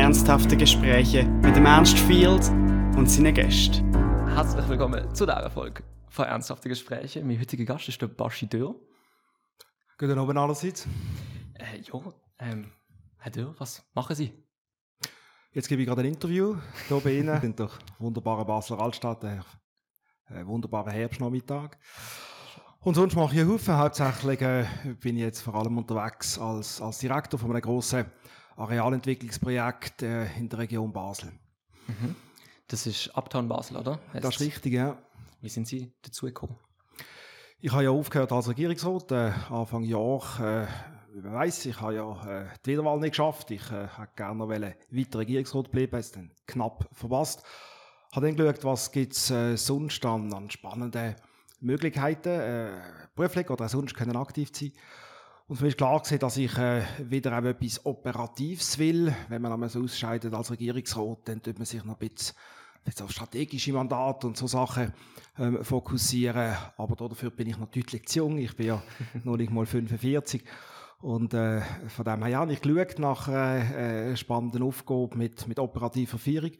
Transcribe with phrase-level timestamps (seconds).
[0.00, 2.48] ernsthafte Gespräche mit dem Ernst Field
[2.96, 3.84] und seinen Gästen.
[4.28, 7.22] Herzlich willkommen zu dieser Folge von Ernsthafte Gespräche.
[7.22, 8.74] Mein heutiger Gast ist der Baschi Dürr.
[9.98, 10.86] Guten Abend allerseits.
[11.52, 12.00] Äh, ja,
[12.38, 12.72] ähm,
[13.18, 14.32] Herr Dürr, was machen Sie?
[15.52, 16.56] Jetzt gebe ich gerade ein Interview
[16.88, 21.76] hier bei Ihnen in der wunderbaren Basler Altstadt, einen wunderbaren Herbstnachmittag.
[22.82, 23.76] Und sonst mache ich einen Haufen.
[23.76, 24.64] Hauptsächlich äh,
[24.98, 28.06] bin ich jetzt vor allem unterwegs als, als Direktor von einem grossen
[28.60, 31.32] Arealentwicklungsprojekt äh, in der Region Basel.
[31.86, 32.14] Mhm.
[32.68, 33.98] Das ist Uptown Basel, oder?
[34.12, 34.96] Heißt das ist richtig, ja.
[35.40, 36.56] Wie sind Sie dazu gekommen?
[37.60, 40.40] Ich habe ja aufgehört als Regierungsrat, äh, Anfang Jahr.
[40.40, 40.66] Äh,
[41.12, 43.50] wie man weiss, ich habe ja äh, die Wiederwahl nicht geschafft.
[43.50, 47.42] Ich äh, hätte gerne noch weiter Regierungsrat bleiben, es dann knapp verpasst.
[48.10, 51.16] Ich habe dann geschaut, was gibt es äh, sonst an, an spannenden
[51.60, 52.80] Möglichkeiten, äh,
[53.14, 54.72] beruflich oder sonst können aktiv sein.
[55.50, 59.12] Und für mich klar gewesen, dass ich äh, wieder auch etwas Operatives will.
[59.28, 62.36] Wenn man einmal so ausscheidet als Regierungsrat, dann tut man sich noch ein bisschen
[62.86, 64.92] jetzt auf strategische Mandate und so Sachen
[65.40, 66.54] ähm, fokussieren.
[66.76, 68.38] Aber dafür bin ich noch deutlich zu jung.
[68.38, 68.82] Ich bin ja
[69.24, 70.44] noch nicht mal 45.
[71.00, 75.58] Und äh, von dem her ja, ich geschaut nach äh, äh, spannenden Aufgaben mit, mit
[75.58, 76.52] operativer Führung.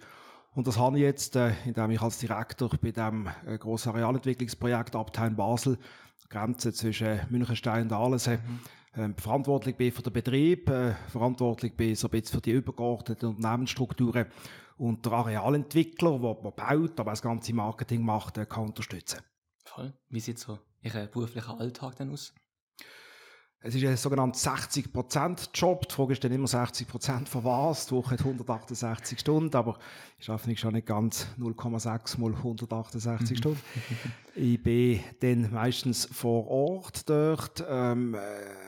[0.56, 4.96] Und das habe ich jetzt, äh, indem ich als Direktor bei dem äh, grossen Arealentwicklungsprojekt
[4.96, 5.78] Uptown Basel,
[6.28, 8.58] Grenze zwischen Münchenstein und Ahlensee, mhm.
[8.94, 13.30] Ähm, verantwortlich bin für den Betrieb, äh, verantwortlich bin so ein bisschen für die übergeordneten
[13.30, 14.26] Unternehmensstrukturen
[14.76, 19.20] und der Arealentwickler, der, der baut, aber das ganze Marketing macht, äh, kann unterstützen.
[19.64, 19.92] Voll.
[20.08, 22.34] Wie sieht so Ihr beruflicher Alltag denn aus?
[23.62, 25.86] Es ist ein sogenannter 60%-Job.
[25.86, 27.86] Die Frage ist dann immer 60% von was?
[27.86, 29.78] Die Woche hat 168 Stunden, aber
[30.18, 33.60] ich schaffe schon nicht ganz 0,6 mal 168 Stunden.
[34.34, 37.62] Ich bin dann meistens vor Ort dort.
[37.68, 38.18] Ähm, äh,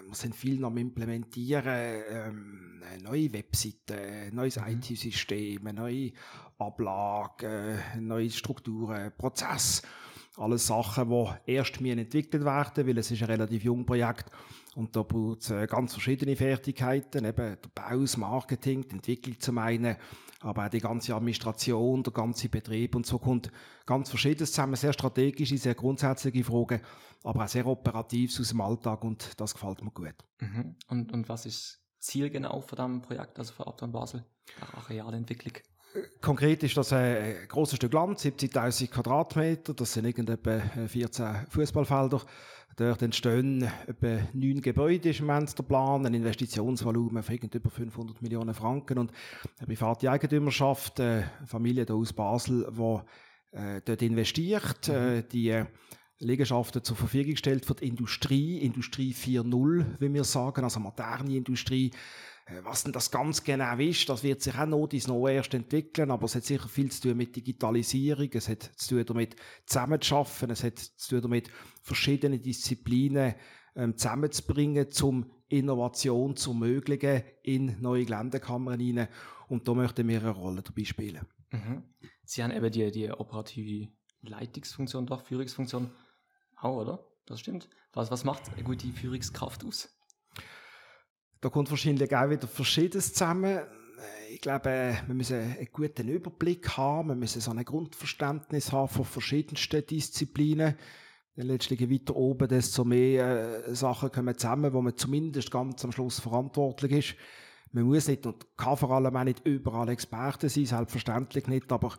[0.06, 2.02] wir sind viel am Implementieren.
[2.10, 4.78] Ähm, neue Webseiten, neues mhm.
[4.78, 6.12] IT-System, neue
[6.58, 9.82] Ablagen, neue Strukturen, Prozesse.
[10.36, 14.30] Alles Sachen, die erst mir entwickelt werden, weil es ist ein relativ junges Projekt
[14.74, 19.38] und da braucht es äh, ganz verschiedene Fertigkeiten, eben der Bau, das Marketing, die Entwicklung
[19.38, 19.96] zum einen,
[20.40, 23.52] aber auch die ganze Administration, der ganze Betrieb und so kommt
[23.84, 26.80] ganz verschiedenes zusammen, sehr strategische, sehr grundsätzliche Fragen,
[27.22, 30.14] aber auch sehr operativ aus dem Alltag und das gefällt mir gut.
[30.40, 30.76] Mhm.
[30.88, 34.24] Und, und was ist Ziel genau von diesem Projekt, also von Abton Basel,
[34.74, 35.54] Arealentwicklung?
[36.20, 42.22] Konkret ist das ein grosses Stück Land, 70.000 Quadratmeter, das sind etwa 14 Fußballfelder.
[42.76, 48.54] Dort entstehen etwa neun Gebäude im Moment der Plan, ein Investitionsvolumen von über 500 Millionen
[48.54, 49.12] Franken und
[49.58, 54.94] eine private Eigentümerschaft, eine Familie aus Basel, die äh, dort investiert, mhm.
[54.94, 55.62] äh, die
[56.20, 61.88] Liegenschaften zur Verfügung stellt für die Industrie, Industrie 4.0, wie wir sagen, also moderne Industrie,
[61.88, 62.31] äh,
[62.62, 66.10] was denn das ganz genau ist, das wird sich auch noch dies noch erst entwickeln,
[66.10, 69.36] aber es hat sicher viel zu tun mit Digitalisierung, es hat zu tun damit
[69.66, 71.50] zusammenzuschaffen, es hat zu tun damit
[71.82, 73.34] verschiedene Disziplinen
[73.76, 79.08] ähm, zusammenzubringen, um Innovation zu ermöglichen in neue Geländekammern hinein.
[79.48, 81.26] Und da möchten wir eine Rolle dabei spielen.
[81.50, 81.82] Mhm.
[82.24, 83.92] Sie haben eben die, die operative
[84.22, 85.90] Leitungsfunktion, doch Führungsfunktion
[86.56, 87.06] auch, oder?
[87.26, 87.68] Das stimmt.
[87.92, 89.88] Was, was macht eine gute Führungskraft aus?
[91.42, 93.62] Da kommt wahrscheinlich auch wieder Verschiedenes zusammen.
[94.30, 99.04] Ich glaube, wir müssen einen guten Überblick haben, wir müssen so ein Grundverständnis haben von
[99.04, 100.76] verschiedensten Disziplinen.
[101.34, 105.90] Dann letztlich weiter oben, desto mehr äh, Sachen kommen zusammen, wo man zumindest ganz am
[105.90, 107.16] Schluss verantwortlich ist.
[107.72, 111.96] Man muss nicht und kann vor allem auch nicht überall Experte sein, selbstverständlich nicht, aber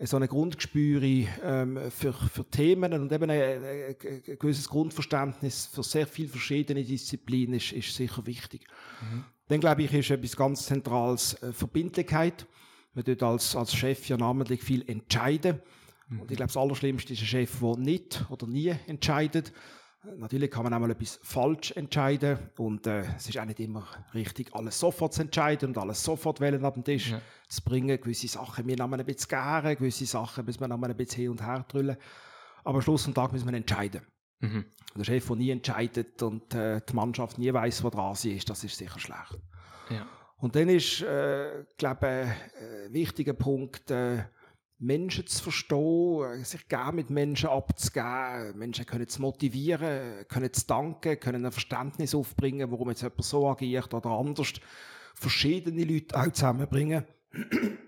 [0.00, 3.96] so eine Grundgespüre ähm, für, für Themen und eben ein, ein,
[4.38, 8.66] gewisses Grundverständnis für sehr viele verschiedene Disziplinen ist, ist sicher wichtig.
[9.00, 9.24] Mhm.
[9.48, 12.46] Dann glaube ich, ist etwas ganz Zentrales äh, Verbindlichkeit.
[12.94, 15.60] Man tut als, als Chef ja namentlich viel entscheiden.
[16.08, 16.20] Mhm.
[16.20, 19.52] Und ich glaube, das Allerschlimmste ist ein Chef, der nicht oder nie entscheidet.
[20.18, 23.86] Natürlich kann man auch mal etwas falsch entscheiden und äh, es ist auch nicht immer
[24.14, 27.20] richtig, alles sofort zu entscheiden und alles sofort wählen auf den Tisch ja.
[27.48, 28.00] zu bringen.
[28.00, 31.42] Gewisse Sachen wir nehmen ein bisschen gären, gewisse Sachen müssen wir ein bisschen hin und
[31.42, 31.96] her drüllen.
[32.64, 34.02] Aber am Schluss des Tages müssen wir entscheiden.
[34.40, 34.64] Mhm.
[34.96, 38.48] Der Chef, der nie entscheidet und äh, die Mannschaft nie weiß, wo dran sie ist,
[38.48, 39.38] das ist sicher schlecht.
[39.90, 40.06] Ja.
[40.38, 44.24] Und dann ist, äh, glaube ich, ein wichtiger Punkt, äh,
[44.78, 48.58] Menschen zu verstehen, sich gerne mit Menschen abzugeben.
[48.58, 53.48] Menschen können zu motivieren, können zu danken, können ein Verständnis aufbringen, warum jetzt jemand so
[53.48, 54.52] agiert oder anders.
[55.14, 57.04] Verschiedene Leute auch zusammenbringen.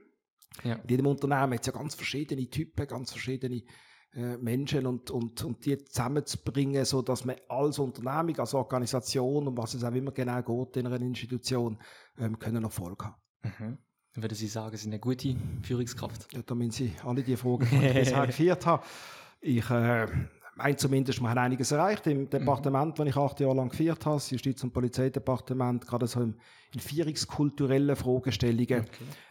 [0.65, 0.75] Ja.
[0.75, 3.63] In jedem Unternehmen hat es ja ganz verschiedene Typen, ganz verschiedene
[4.13, 9.57] äh, Menschen und, und, und die zusammenzubringen, so dass man als Unternehmung, als Organisation, um
[9.57, 11.79] was es auch immer genau geht in einer Institution,
[12.19, 13.15] ähm, können Erfolg haben.
[13.45, 13.79] Mhm.
[14.23, 16.33] Würden Sie sagen, Sie sind eine gute Führungskraft?
[16.33, 18.85] Ja, da müssen Sie alle die Fragen, die ich bisher geführt habe.
[19.41, 20.07] Ich äh,
[20.59, 23.05] meine zumindest, wir haben einiges erreicht im Departement, mhm.
[23.05, 26.35] das ich acht Jahre lang geführt habe, das Justiz- und Polizeidepartement, gerade so in,
[26.75, 28.87] in führungskulturellen Fragestellungen, okay.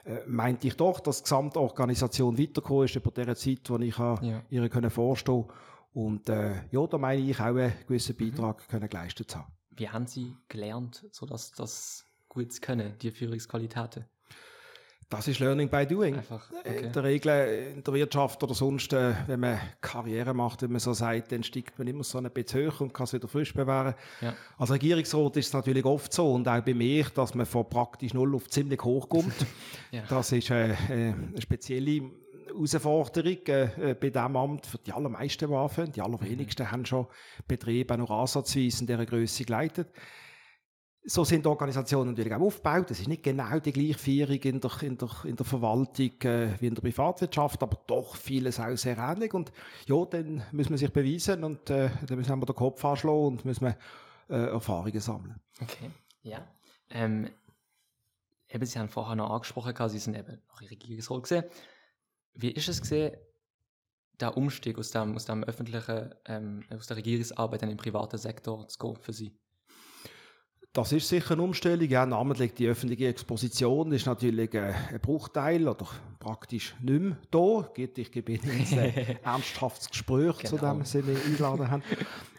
[0.05, 4.41] äh, meinte ich doch, dass die Gesamtorganisation weitergekommen ist über diese Zeit, die ich ja.
[4.49, 5.45] ihr können vorstehen
[5.93, 8.31] Und äh, ja, da meine ich auch einen gewissen mhm.
[8.31, 8.71] Beitrag mhm.
[8.71, 9.51] können geleistet zu haben.
[9.71, 14.05] Wie haben Sie gelernt, sodass das gut zu können, die Führungsqualitäten?
[15.09, 16.17] Das ist Learning by Doing.
[16.17, 16.85] Einfach, okay.
[16.85, 20.81] In der Regel in der Wirtschaft oder sonst, äh, wenn man Karriere macht, wenn man
[20.81, 23.53] so sagt, dann steigt man immer so ein bisschen höher und kann es wieder frisch
[23.53, 23.95] bewahren.
[24.19, 24.33] Ja.
[24.57, 28.13] Als Regierungsrat ist es natürlich oft so und auch bei mir, dass man von praktisch
[28.13, 29.33] null auf ziemlich hoch kommt.
[29.91, 30.03] ja.
[30.09, 30.75] Das ist äh, äh,
[31.13, 32.11] eine spezielle
[32.47, 35.89] Herausforderung äh, bei diesem Amt für die allermeisten Waffen.
[35.93, 36.71] Die allerwenigsten mhm.
[36.71, 37.07] haben schon
[37.47, 39.87] Betriebe noch ansatzweise in dieser Größe geleitet
[41.09, 42.91] so sind Organisationen natürlich auch aufgebaut.
[42.91, 46.59] Es ist nicht genau die gleiche Führung in der, in der, in der Verwaltung äh,
[46.59, 49.33] wie in der Privatwirtschaft, aber doch vieles auch sehr ähnlich.
[49.33, 49.53] Und
[49.85, 53.45] ja, dann muss man sich beweisen und äh, dann müssen wir den Kopf anschlagen und
[53.45, 53.77] müssen wir
[54.29, 55.39] äh, Erfahrungen sammeln.
[55.61, 55.89] Okay,
[56.23, 56.45] ja.
[56.89, 57.29] Ähm,
[58.49, 61.45] eben, Sie haben vorher noch angesprochen, Sie sind eben nach Ihrer Regierungsrolle gesehen.
[62.33, 63.15] Wie ist es gesehen,
[64.19, 68.67] der Umstieg aus dem, aus dem öffentlichen, ähm, aus der Regierungsarbeit in den privaten Sektor
[68.67, 69.37] zu gehen für Sie?
[70.73, 71.89] Das ist sicher eine Umstellung.
[71.89, 75.87] Ja, namentlich die öffentliche Exposition ist natürlich äh, ein Bruchteil oder
[76.19, 77.67] praktisch nicht mehr da.
[77.75, 80.49] Ich gebe Ihnen ein ernsthaftes Gespräch genau.
[80.49, 81.83] zu dem, was Sie mich eingeladen haben.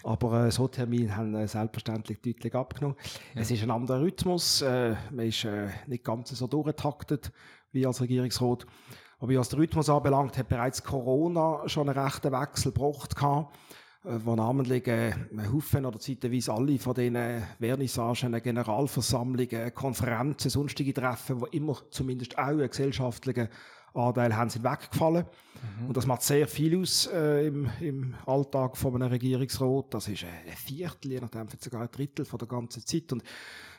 [0.04, 2.96] Aber äh, so Termine haben äh, selbstverständlich deutlich abgenommen.
[3.34, 3.40] Ja.
[3.40, 4.62] Es ist ein anderer Rhythmus.
[4.62, 7.32] Äh, man ist äh, nicht ganz so durchgetaktet
[7.72, 8.66] wie als Regierungsrat.
[9.18, 13.16] Aber was den Rhythmus anbelangt, hat bereits Corona schon einen rechten Wechsel gebracht.
[13.16, 13.52] Gehabt.
[14.04, 15.12] Äh, wo namentlich äh,
[15.52, 22.48] Haufen oder zeitweise alle von diesen Vernissagen, Generalversammlungen, Konferenzen, sonstige Treffen, wo immer zumindest auch
[22.48, 23.48] einen gesellschaftlichen
[23.94, 25.24] Anteil haben, sind weggefallen.
[25.80, 25.88] Mhm.
[25.88, 29.94] Und das macht sehr viel aus äh, im, im Alltag von einem Regierungsrat.
[29.94, 33.12] Das ist ein Viertel, je nachdem sogar ein Drittel von der ganzen Zeit.
[33.12, 33.24] Und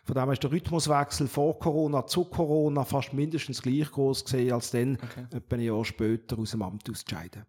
[0.04, 4.72] von dem ist der Rhythmuswechsel vor Corona zu Corona fast mindestens gleich groß gesehen, als
[4.72, 5.28] dann, okay.
[5.32, 7.46] etwa ein Jahr später, aus dem Amt auszuscheiden.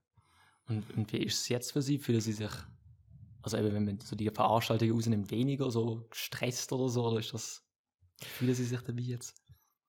[0.71, 1.99] Und, und wie ist es jetzt für Sie?
[1.99, 2.51] Fühlen Sie sich,
[3.43, 7.07] also eben, wenn man so die Veranstaltungen rausnimmt, weniger so gestresst oder so?
[7.07, 7.63] Oder ist das,
[8.23, 9.35] fühlen Sie sich dabei jetzt?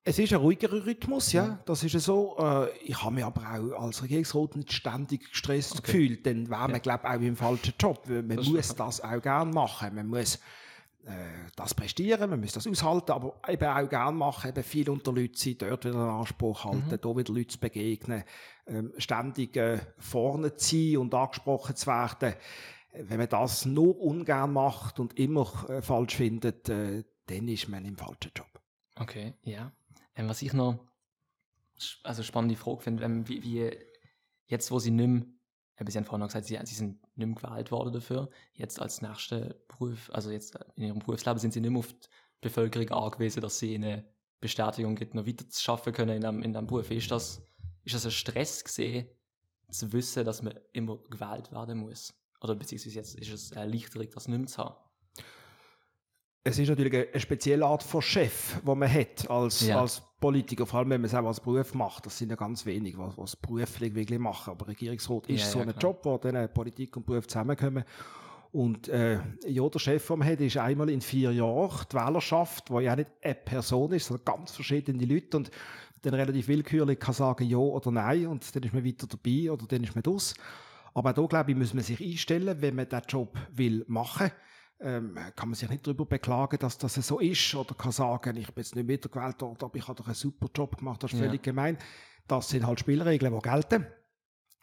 [0.04, 2.36] Es ist ein ruhigerer Rhythmus, ja, das ist so.
[2.39, 5.81] Äh, ich habe mich aber auch als Regierungsrat nicht ständig gestresst okay.
[5.83, 6.78] gefühlt, dann wäre man, ja.
[6.80, 8.07] glaube ich, auch im falschen Job.
[8.07, 9.94] Man das muss das auch gerne machen.
[9.94, 10.39] Man muss
[11.56, 15.36] das prestieren, man muss das aushalten, aber eben auch gerne machen, eben viel unter Leuten
[15.36, 17.01] sein, dort wieder einen Anspruch halten, mhm.
[17.01, 18.24] da wieder Leute zu begegnen
[18.68, 22.36] ähm, ständig äh, vorne zu sein und angesprochen zu werden.
[22.94, 27.86] Wenn man das nur ungern macht und immer äh, falsch findet, äh, dann ist man
[27.86, 28.62] im falschen Job.
[28.95, 29.71] Okay, ja.
[30.15, 30.80] Ähm, was ich noch
[32.04, 33.71] also spannende Frage finde, ähm, wie, wie,
[34.45, 35.24] jetzt, wo Sie nicht mehr,
[35.89, 39.56] Sie haben vorhin gesagt, Sie, Sie sind nicht mehr gewählt worden dafür, jetzt als nächster
[39.68, 42.07] Beruf, also jetzt in Ihrem Berufsleben sind Sie nicht mehr auf die
[42.42, 44.06] Bevölkerung angewiesen, dass Sie eine
[44.39, 46.92] Bestätigung gibt, noch weiter zu schaffen können in einem, in einem Beruf.
[46.92, 47.42] Ist das
[47.83, 49.07] ist das ein Stress gesehen,
[49.69, 52.13] zu wissen, dass man immer gewählt werden muss?
[52.42, 54.75] Oder beziehungsweise jetzt ist es eine Erleichterung, das nicht zu haben?
[56.44, 59.80] Es ist natürlich eine spezielle Art von Chef, die man hat als, ja.
[59.80, 62.07] als Politiker, vor allem wenn man es auch als Beruf macht.
[62.07, 64.52] Das sind ja ganz wenige, was, was beruflich wirklich machen.
[64.52, 67.83] Aber Regierungsrat ist ja, so ja, ein Job, wo dann Politik und Beruf zusammenkommen.
[68.52, 72.69] Und äh, ja, der Chef, den man hat, ist einmal in vier Jahren die Wählerschaft,
[72.69, 75.38] die ja nicht eine Person ist, sondern ganz verschiedene Leute.
[75.38, 75.52] Und
[76.02, 79.68] dann relativ willkürlich kann sagen ja oder nein und dann ist man weiter dabei oder
[79.68, 80.33] dann ist man das.
[80.94, 84.31] Aber da glaube ich, muss man sich einstellen, wenn man diesen Job will machen
[84.81, 88.47] ähm, kann man sich nicht darüber beklagen, dass das so ist oder kann sagen, ich
[88.47, 91.19] bin jetzt nicht wiedergewählt worden, aber ich habe doch einen super Job gemacht, das ist
[91.19, 91.52] völlig ja.
[91.52, 91.78] gemein.
[92.28, 93.85] Das sind halt Spielregeln, die gelten.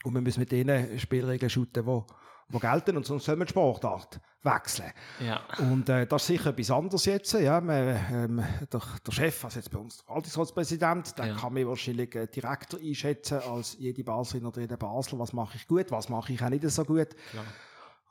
[0.05, 2.03] Und man muss mit denen Spielregeln shooten, die
[2.51, 4.91] die gelten und sonst sollen wir die Sportart wechseln.
[5.21, 5.43] Ja.
[5.59, 7.33] Und äh, das ist sicher etwas anderes jetzt.
[7.35, 7.61] Ja.
[7.61, 11.37] Man, ähm, der, der, Chef, also jetzt bei uns der Verwaltungsratspräsident, der ja.
[11.37, 15.67] kann mich wahrscheinlich äh, direkter einschätzen als jede Baslerin oder jeder Basler, was mache ich
[15.67, 17.09] gut, was mache ich auch nicht so gut.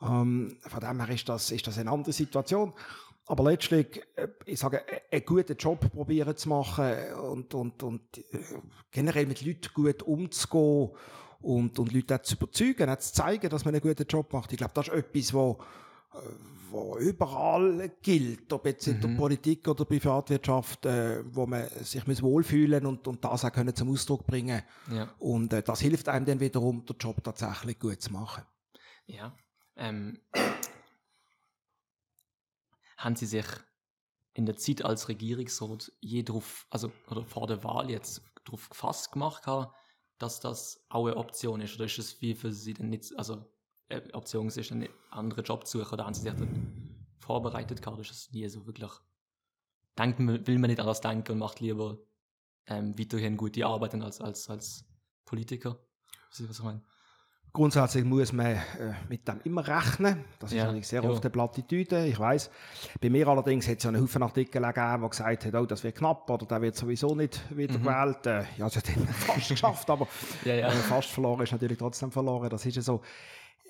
[0.01, 2.73] Ähm, von dem her ist das, ist das eine andere Situation.
[3.25, 6.93] Aber letztlich, äh, ich sage, einen guten Job probieren zu machen
[7.29, 8.23] und, und, und äh,
[8.91, 10.91] generell mit Leuten gut umzugehen
[11.41, 14.51] und, und Leute auch zu überzeugen, auch zu zeigen, dass man einen guten Job macht.
[14.51, 15.57] Ich glaube, das ist etwas, wo,
[16.13, 16.17] äh,
[16.69, 19.17] wo überall gilt, ob jetzt in der mhm.
[19.17, 23.91] Politik oder Privatwirtschaft, äh, wo man sich muss wohlfühlen und, und das auch können zum
[23.91, 24.61] Ausdruck bringen.
[24.89, 25.13] Ja.
[25.19, 28.43] Und äh, das hilft einem dann wiederum, den Job tatsächlich gut zu machen.
[29.05, 29.35] Ja.
[29.77, 30.19] Ähm,
[32.97, 33.45] haben Sie sich
[34.33, 39.11] in der Zeit als Regierungsrat je drauf, also oder vor der Wahl jetzt darauf gefasst
[39.11, 39.43] gemacht,
[40.17, 41.75] dass das auch eine Option ist?
[41.75, 43.45] Oder ist es wie für Sie denn nicht, also
[43.89, 47.99] eine Option ist, einen anderen Job zu suchen oder haben Sie sich dann vorbereitet gehabt?
[47.99, 48.91] Ist es nie so wirklich,
[49.97, 51.97] denken, will man nicht anders denken und macht lieber
[52.65, 54.85] ähm, weiterhin gute Arbeit als, als, als
[55.25, 55.79] Politiker?
[56.29, 56.83] Was ich meine?
[57.53, 58.59] Grundsätzlich muss man äh,
[59.09, 60.23] mit dem immer rechnen.
[60.39, 61.09] Das ist Ja, eigentlich sehr ja.
[61.09, 62.51] oft eine Plattitüde, ich weiß.
[63.01, 65.83] Bei mir allerdings hat es ja einen Haufen Artikel gegeben, die gesagt haben, oh, das
[65.83, 68.25] wird knapp oder der wird sowieso nicht wieder gewählt.
[68.27, 70.07] Äh, ja, es hat fast geschafft, aber
[70.45, 70.67] Ja, ja.
[70.67, 72.49] äh, fast verloren ist natürlich trotzdem verloren.
[72.49, 73.01] Das ist ja so.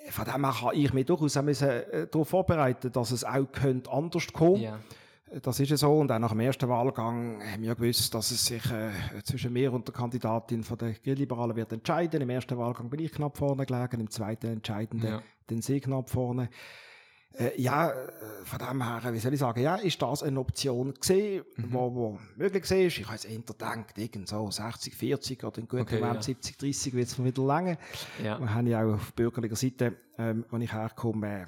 [0.10, 3.46] Von dem her kann ich mich durchaus auch müssen, äh, darauf vorbereiten, dass es auch
[3.52, 4.80] könnte anders kommen Ja.
[5.42, 5.98] Das ist ja so.
[5.98, 8.92] Und auch nach dem ersten Wahlgang haben wir gewusst, dass es sich äh,
[9.24, 12.22] zwischen mir und der Kandidatin von der Grillliberalen wird entscheiden.
[12.22, 15.22] Im ersten Wahlgang bin ich knapp vorne gelegen, im zweiten entscheidenden Ja.
[15.50, 16.50] den Sie knapp vorne.
[17.34, 17.94] Äh, ja, äh,
[18.46, 21.66] von dem her, wie soll ich sagen, ja, ist das eine Option gesehen, Mhm.
[21.74, 22.78] wo, wo möglich war.
[22.78, 26.22] Ich habe eher gedacht, irgend so 60, 40 oder in guten Okay, Moment ja.
[26.24, 27.78] 70, 30 wird es wieder lange.
[28.24, 28.40] Ja.
[28.40, 31.46] Wir haben ja auch auf bürgerlicher Seite, ähm, wenn ich herkomme, äh,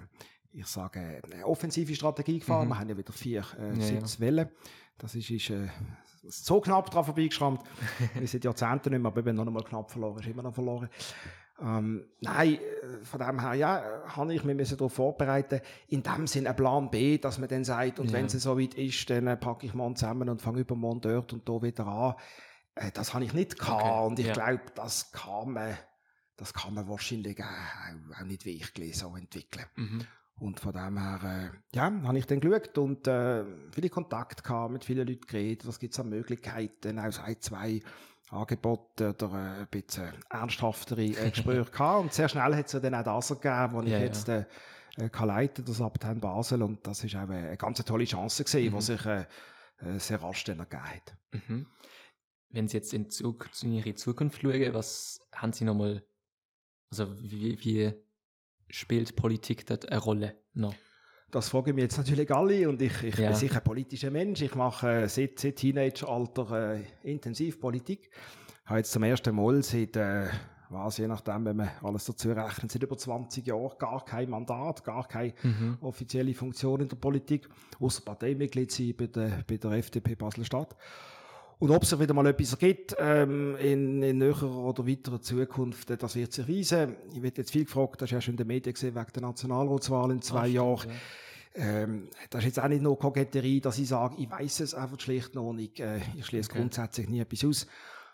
[0.51, 2.67] ich sage, eine offensive Strategie gefahren.
[2.67, 3.79] Wir haben ja wieder vier äh, Mhm.
[3.79, 3.99] Ja, ja.
[4.01, 4.49] Sitzwellen.
[4.97, 5.69] Das ist, ist äh,
[6.27, 7.61] so knapp dran vorbeigeschrammt.
[8.15, 10.89] Wir sind Jahrzehnte nicht mehr, aber eben noch einmal knapp verloren, ist immer noch verloren.
[11.61, 15.61] Ähm, nein, äh, von dem her, ja, habe ich mich müssen darauf vorbereiten.
[15.87, 18.13] In dem Sinn ein Plan B, dass man dann sagt, und Ja.
[18.13, 21.31] wenn es so weit ist, dann äh, packe ich morgen zusammen und fange übermorgen dort
[21.33, 22.15] und da wieder an.
[22.75, 23.83] Äh, das habe ich nicht gehabt.
[23.83, 24.33] Okay, Und ich ja.
[24.33, 25.77] glaube, das kann man,
[26.37, 29.65] das kann man wahrscheinlich auch, auch nicht wie ich gelesen so entwickeln.
[29.75, 30.05] Mhm.
[30.39, 34.71] Und von dem her, äh, ja, habe ich dann geschaut und äh, viele Kontakte gehabt,
[34.71, 37.81] mit vielen Leuten geredet, was gibt es an Möglichkeiten, auch ein, zwei
[38.29, 42.01] Angebote oder äh, ein bisschen ernsthaftere äh, Gespräche gehabt.
[42.03, 44.05] Und sehr schnell hat es ja dann auch das ergeben, wo ich Ja, ja.
[44.05, 44.45] jetzt äh,
[44.97, 46.61] äh, kann leiten, das Abteil Basel.
[46.63, 48.77] Und das ist auch eine, eine ganz tolle Chance gewesen, Mhm.
[48.77, 49.25] die sich äh,
[49.79, 51.17] äh, sehr rasch dann ergeben hat.
[51.33, 51.65] Mhm.
[52.51, 56.03] Wenn Sie jetzt in, Zug, in Ihre Zukunft schauen, was haben Sie nochmal,
[56.91, 57.93] also wie, wie
[58.69, 60.73] spielt Politik dort eine Rolle noch?
[61.31, 63.27] Das fragen mich jetzt natürlich alle und ich, ich Ja.
[63.29, 64.41] bin sicher ein politischer Mensch.
[64.41, 68.09] Ich mache seit, seit Teenageralter äh, intensiv Politik.
[68.63, 70.27] Ich habe jetzt zum ersten Mal seit, äh,
[70.71, 74.83] was, je nachdem, wenn man alles dazu rechnet, seit über 20 Jahren gar kein Mandat,
[74.83, 75.77] gar keine Mhm.
[75.81, 77.47] offizielle Funktion in der Politik,
[77.79, 80.75] außer Parteimitglied sein bei der, bei der FDP Basel-Stadt.
[81.59, 86.15] Und ob es wieder mal etwas ergibt ähm, in, in näherer oder weiterer Zukunft, das
[86.15, 86.95] wird sich weisen.
[87.13, 89.21] Ich werde jetzt viel gefragt, das ist ja schon in den Medien gesehen, wegen der
[89.23, 90.89] Nationalratswahl in zwei Ach, Jahren.
[90.89, 90.95] ja.
[91.55, 94.99] Ähm, das ist jetzt auch nicht nur Koketterie, dass ich sage, ich weiß es einfach
[95.01, 95.79] schlicht noch nicht.
[95.81, 96.59] Äh, ich schließe Okay.
[96.59, 97.67] grundsätzlich nie etwas aus.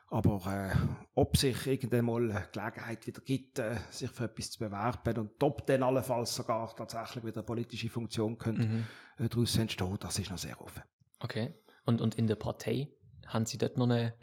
[0.10, 0.76] Aber äh,
[1.14, 5.68] ob sich irgendwann mal Gelegenheit wieder gibt, äh, sich für etwas zu bewerben und ob
[5.68, 8.84] dann allenfalls sogar tatsächlich wieder eine politische Funktion könnte Mhm.
[9.20, 10.82] äh, daraus entstehen, das ist noch sehr offen.
[11.20, 11.54] Okay.
[11.86, 12.88] Und, und in der Partei,
[13.28, 14.14] haben Sie dort noch eine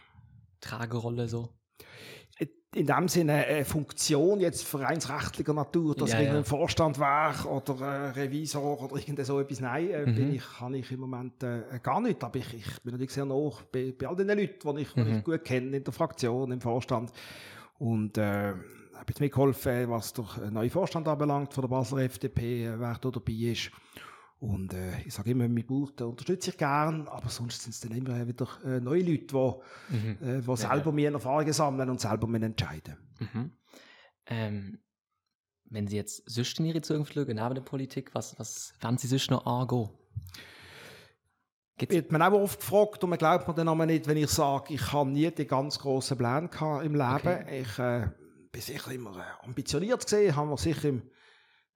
[0.61, 1.50] Tragerolle so?
[2.75, 6.38] in dem Sinne eine Funktion jetzt vereinsrechtlicher Natur, dass Ja, ich ja.
[6.38, 9.61] im Vorstand wäre oder äh, Revisor oder irgend so etwas.
[9.61, 10.14] Nein, äh, Mhm.
[10.14, 12.25] bin ich, kann ich im Moment äh, gar nicht.
[12.25, 15.06] Aber ich, ich bin natürlich sehr nah bei, bei all den Leuten, die ich, Mhm.
[15.18, 17.12] ich gut kenne, in der Fraktion, im Vorstand.
[17.78, 22.68] Und äh, habe jetzt mitgeholfen, was der äh, neue Vorstand anbelangt von der Basler FDP,
[22.68, 23.71] äh, wer da dabei ist.
[24.42, 27.92] Und äh, ich sage immer, Bauch, da unterstütze ich gern, aber sonst sind es dann
[27.92, 30.18] immer wieder äh, neue Leute, die Mhm.
[30.20, 30.92] äh, die selber ja.
[30.92, 32.96] mir Erfahrungen sammeln und selber mir entscheiden.
[33.20, 33.52] Mhm.
[34.26, 34.78] Ähm,
[35.66, 39.06] wenn Sie jetzt sonst in Ihre Zukunft schauen, neben der Politik, was, was werden Sie
[39.06, 39.90] sonst noch angehen?
[41.78, 44.28] Gibt's- wird man auch oft gefragt und man glaubt mir dann aber nicht, wenn ich
[44.28, 46.50] sage, ich habe nie die ganz grossen Pläne
[46.82, 46.99] im Leben.
[46.99, 47.61] Okay.
[47.61, 48.08] Ich äh,
[48.50, 51.02] bin sicher immer äh, ambitioniert gesehen, haben wir sicher im,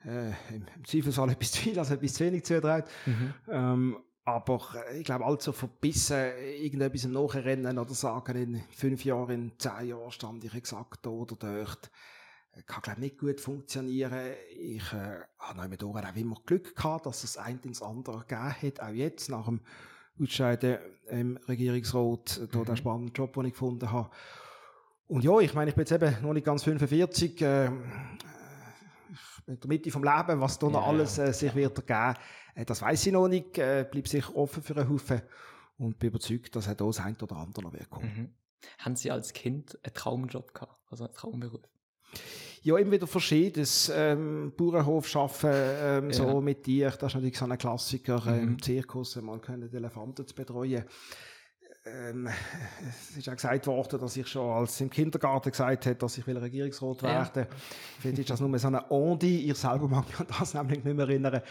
[0.04, 2.84] äh, im, Zweifelsfall etwas zu viel, also etwas zu wenig zugetraut.
[3.06, 3.34] Mhm.
[3.48, 4.60] Ähm, aber
[4.90, 9.88] äh, ich glaube, allzu verbissen irgendetwas im Nachrennen oder sagen, in fünf Jahren, in zehn
[9.88, 11.90] Jahren stand ich exakt da oder dort,
[12.52, 14.32] äh, kann, glaube nicht gut funktionieren.
[14.58, 18.54] Ich äh, habe mit Ohren auch immer Glück gehabt, dass es eine ins andere gegeben
[18.62, 19.60] hat, auch jetzt nach dem
[20.20, 22.64] Ausscheiden im Regierungsrat, äh, Mhm.
[22.64, 24.10] den spannenden Job, den ich gefunden habe.
[25.08, 27.70] Und ja, ich meine, ich bin jetzt eben noch nicht ganz 45, äh,
[29.46, 32.18] in der Mitte vom Leben, was da noch Ja, alles äh, sich wird ergeben,
[32.54, 35.22] äh, das weiß ich noch nicht, äh, bleibe sicher offen für einen Haufen
[35.78, 38.06] und bin überzeugt, dass auch da das ein oder andere noch wird kommen.
[38.16, 38.34] Mhm.
[38.78, 41.60] Haben Sie als Kind einen Traumjob gehabt, also einen Traumberuf?
[42.62, 43.92] Ja, immer wieder verschiedenes.
[43.94, 46.16] Ähm, Bauernhof arbeiten, ähm, Ja.
[46.16, 48.26] so mit Tieren, das ist natürlich so ein Klassiker.
[48.26, 48.48] Äh, Mhm.
[48.54, 50.84] Im Zirkus mal können die Elefanten zu betreuen.
[51.86, 52.28] Ähm,
[52.88, 56.26] es ist auch gesagt worden, dass ich schon als im Kindergarten gesagt habe, dass ich
[56.26, 57.08] will Regierungsrat Ja.
[57.10, 57.46] werden
[58.00, 59.50] Vielleicht ist das nur so eine Ondi.
[59.50, 61.42] Ich selber mag mich an das nämlich nicht mehr erinnern.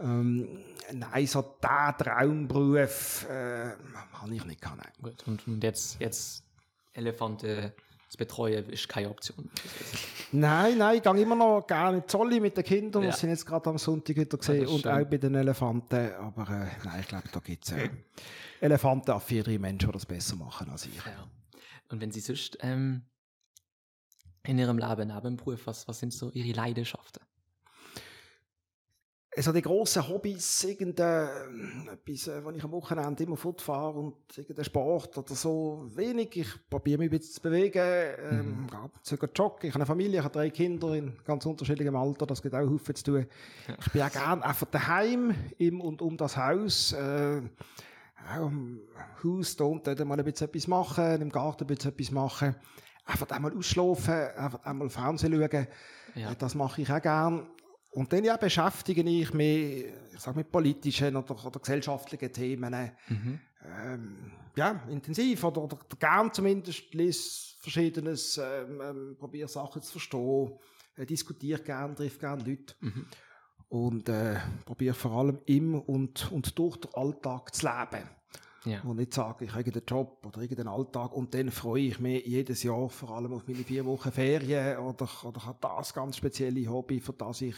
[0.00, 0.48] Ähm,
[0.92, 3.70] nein, so der Traumberuf äh,
[4.12, 4.78] habe ich nicht gehabt.
[4.78, 4.92] Nein.
[5.02, 5.26] Gut.
[5.26, 6.44] Und, und jetzt, jetzt
[6.94, 7.72] Elefanten
[8.10, 9.48] zu betreuen ist keine Option.
[10.32, 13.04] Nein, nein, ich gehe immer noch gerne in Zolli mit den Kindern.
[13.04, 13.10] Ja.
[13.10, 14.66] Wir sind jetzt gerade am Sonntag wieder gesehen.
[14.66, 14.90] Und schön.
[14.90, 16.12] auch bei den Elefanten.
[16.14, 17.88] Aber äh, nein, ich glaube, da gibt es äh,
[18.60, 20.96] elefantenaffine Menschen, die das besser machen als ich.
[20.96, 21.30] Ja.
[21.88, 23.02] Und wenn Sie sonst ähm,
[24.42, 27.22] in Ihrem Leben neben dem Beruf, was, was sind so Ihre Leidenschaften?
[29.40, 35.16] Also die grossen Hobbys, irgendetwas, äh, wo ich am Wochenende immer fortfahre und irgendein Sport
[35.16, 36.36] oder so, wenig.
[36.36, 37.82] Ich probiere mich ein bisschen zu bewegen,
[38.30, 38.66] ähm,
[39.00, 39.66] zu gehen joggen.
[39.66, 42.68] Ich habe eine Familie, ich habe drei Kinder in ganz unterschiedlichem Alter, das geht auch
[42.68, 43.26] Haufen zu tun.
[43.78, 46.92] Ich bin auch gerne einfach daheim, im und um das Haus.
[46.92, 47.40] Äh,
[48.36, 48.80] auch im
[49.24, 52.56] Haus da dort mal ein bisschen etwas machen, im Garten ein bisschen etwas machen.
[53.06, 55.66] Einfach einmal ausschlafen, einfach einmal Fernsehen schauen.
[56.14, 56.32] Ja.
[56.32, 57.46] Äh, Das mache ich auch gern.
[57.90, 63.40] Und dann ja, beschäftige ich mich, ich sag mit politischen oder, oder gesellschaftlichen Themen Mhm.
[63.64, 70.52] ähm, ja, intensiv oder, oder gern zumindest lese Verschiedenes, ähm, ähm, probiere Sachen zu verstehen,
[70.96, 73.06] äh, diskutiere gern, treffe gern Leute Mhm.
[73.68, 78.08] und äh, probiere vor allem im und, und durch den Alltag zu leben.
[78.64, 78.82] Ja.
[78.82, 82.26] Und nicht sagen, ich habe irgendeinen Job oder irgendeinen Alltag und dann freue ich mich
[82.26, 86.68] jedes Jahr vor allem auf meine vier Wochen Ferien oder, oder habe das ganz spezielle
[86.68, 87.56] Hobby, für das ich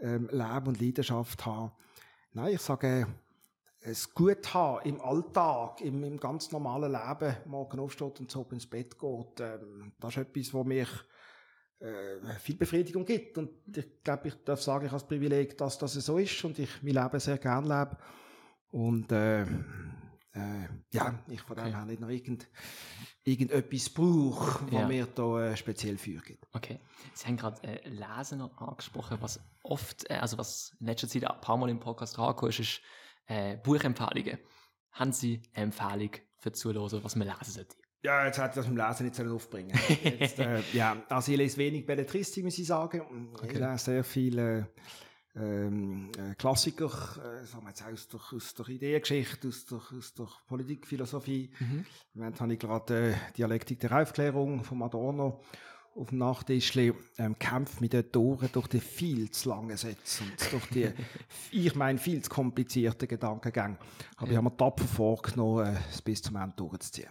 [0.00, 1.72] ähm, Leben und Leidenschaft habe.
[2.32, 3.06] Nein, ich sage,
[3.80, 8.66] es gut haben im Alltag, im, im ganz normalen Leben, morgen aufsteht und so ins
[8.66, 10.88] Bett geht, ähm, das ist etwas, was mich
[11.80, 13.36] äh, viel Befriedigung gibt.
[13.36, 16.58] Und ich glaube, ich darf sagen, ich habe das Privileg, dass das so ist und
[16.58, 17.96] ich mein Leben sehr gern lebe.
[18.70, 19.44] Und äh,
[20.34, 21.74] äh, ja, ich von dem Okay.
[21.74, 22.48] her nicht noch irgend,
[23.24, 24.86] irgendetwas brauche, was Ja.
[24.88, 26.46] mir da äh, speziell für gibt.
[26.52, 26.80] Okay.
[27.14, 31.40] Sie haben gerade äh, Lesen angesprochen, was oft, äh, also was in letzter Zeit ein
[31.40, 32.80] paar Mal im Podcast rangekommen ist, ist
[33.26, 34.38] äh, Buchempfehlungen.
[34.92, 37.76] Haben Sie eine Empfehlung für Zuhören, was man lesen sollte?
[38.02, 39.72] Ja, jetzt hätte ich das mit dem Lesen nicht sollen aufbringen
[40.04, 43.30] jetzt, äh, Ja, also ich lese wenig Belletristik, muss ich sagen.
[43.36, 43.58] Ich Okay.
[43.58, 44.68] lese sehr viele
[45.36, 50.14] ähm, äh, Klassiker, äh, sagen wir jetzt aus der, aus der Ideengeschichte, aus der, aus
[50.14, 51.50] der Politikphilosophie.
[51.58, 51.86] Mhm.
[52.14, 55.40] Im Moment habe ich gerade äh, Dialektik der Aufklärung von Adorno
[55.96, 60.52] auf dem Nachtischli ähm, kämpft mit den Toren durch die viel zu langen Sätze und
[60.52, 60.92] durch die,
[61.52, 63.78] ich meine, viel zu komplizierten Gedankengänge.
[64.16, 67.10] Aber ich habe mir tapfer vorgenommen, äh, es bis zum Ende durchzuziehen.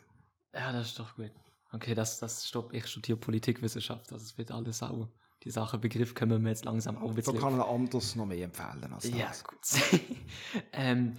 [0.53, 1.31] Ja, das ist doch gut.
[1.71, 2.73] Okay, das, das stopp.
[2.73, 5.07] Ich studiere Politikwissenschaft, also es wird alles auch.
[5.43, 8.45] Die Sache Begriff können wir jetzt langsam auch ein So kann er anders noch mehr
[8.45, 9.12] empfehlen als das.
[9.12, 10.01] Ja, gut.
[10.71, 11.17] ähm,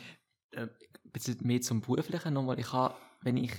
[0.53, 0.71] äh, ein
[1.13, 2.59] bisschen mehr zum Beruflichen nochmal.
[2.59, 3.53] Ich habe, wenn ich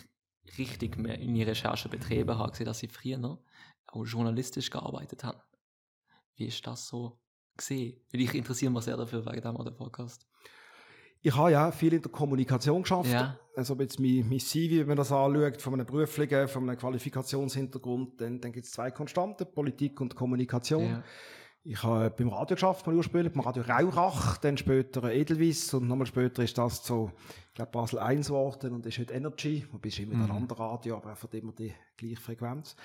[0.58, 3.44] richtig mehr in die Recherche betrieben habe, gesehen, dass Sie früher noch
[3.88, 5.40] auch journalistisch gearbeitet haben.
[6.36, 7.20] Wie ist das so
[7.56, 8.02] gesehen?
[8.12, 10.28] Weil ich interessiere mich sehr dafür wegen dem oder Podcast.
[11.26, 13.12] Ich habe ja viel in der Kommunikation geschafft.
[13.12, 13.36] Ja.
[13.56, 18.22] Also jetzt mein, mein CV, wenn man das anschaut, von einem beruflichen, von einem Qualifikationshintergrund,
[18.22, 20.84] dann, dann gibt es zwei Konstanten, Politik und Kommunikation.
[20.84, 21.04] Ja.
[21.64, 26.06] Ich habe beim Radio geschafft, mal ursprünglich, beim Radio Raurach, dann später Edelweiss und nochmal
[26.06, 27.12] später ist das so,
[27.48, 30.60] ich glaube, Basel 1 geworden und ist heute Energy, wobei es ist immer ein anderes
[30.60, 32.76] Radio, aber einfach immer die gleiche Frequenz.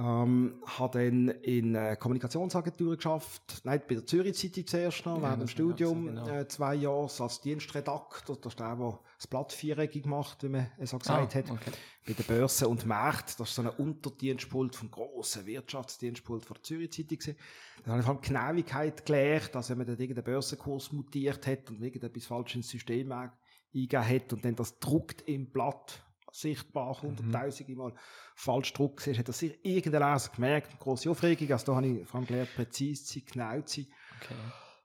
[0.00, 5.22] Ähm, habe dann in äh, Kommunikationsagenturen geschafft, nein, bei der Zürich Zeitung zuerst noch, Ja,
[5.22, 6.28] während dem auch Studium, genau.
[6.28, 10.68] äh, zwei Jahre als Dienstredakteur, das ist der, der das Blatt viereckig macht, wie man
[10.78, 11.72] es so gesagt Ah, hat okay.
[12.06, 16.62] bei der Börse und Markt, das ist so ein Unterdienstpult vom grossen Wirtschaftsdienstpult von der
[16.62, 17.36] Zürich Zeitung gewesen.
[17.82, 21.68] Da habe ich vor allem Genauigkeit gelernt, dass wenn man dort irgendeinen Börsenkurs mutiert hat
[21.70, 23.32] und irgendetwas falsch ins System ein-
[23.74, 27.94] eingegeben hat und dann das druckt im Blatt sichtbar hunderttausende Mal
[28.34, 32.06] falsch druckt ist, hat das sicher irgendein Leser gemerkt, grosse Aufregung, also da habe ich
[32.06, 33.86] vor allem gelernt, präzise zu sein, genau zu sein.
[34.20, 34.34] okay.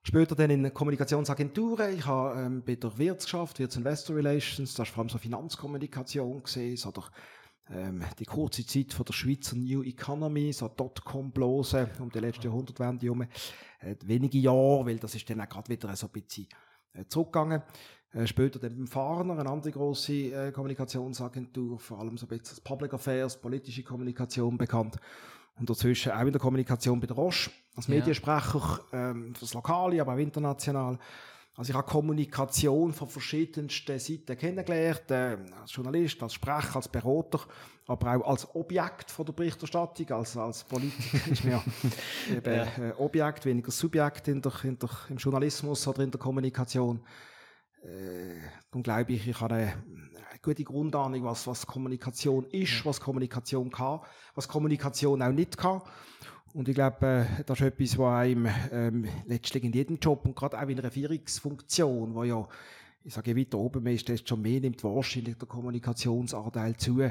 [0.05, 1.97] Später dann in Kommunikationsagenturen.
[1.97, 4.73] Ich habe ähm, bei der Wirts geschafft, Wirts Investor Relations.
[4.73, 7.05] Das war vor allem so Finanzkommunikation gesehen, so der,
[7.69, 13.05] ähm, die kurze Zeit von der Schweizer New Economy, so Dotcom-Blase um die letzte Jahrhundertwende
[13.05, 13.21] herum.
[13.79, 16.49] Äh, wenige Jahre, weil das ist dann auch gerade wieder so ein bisschen
[16.91, 17.63] äh, zurückgegangen.
[18.13, 22.63] Äh, später dann beim Farner, eine andere grosse äh, Kommunikationsagentur, vor allem so ein bisschen
[22.63, 24.97] Public Affairs, politische Kommunikation bekannt.
[25.59, 27.95] Und dazwischen auch in der Kommunikation bei der Roche, als Ja.
[27.95, 30.97] Mediensprecher ähm, fürs Lokale, aber auch international.
[31.55, 37.41] Also ich habe Kommunikation von verschiedensten Seiten kennengelernt, äh, als Journalist, als Sprecher, als Berater,
[37.85, 41.61] aber auch als Objekt von der Berichterstattung, als, als Politiker ist mir
[42.31, 47.01] eben äh, Objekt, weniger Subjekt in der, in der, im Journalismus oder in der Kommunikation.
[47.83, 49.73] Äh, darum glaube ich, ich habe eine,
[50.29, 53.99] eine gute Grundahnung, was, was Kommunikation ist, was Kommunikation kann,
[54.35, 55.81] was Kommunikation auch nicht kann.
[56.53, 60.35] Und ich glaube, äh, das ist etwas, was einem ähm, letztlich in jedem Job und
[60.35, 62.47] gerade auch in einer Führungsfunktion, wo ja
[63.03, 67.01] ich sage, weiter oben ist, desto schon mehr nimmt wahrscheinlich der Kommunikationsanteil zu,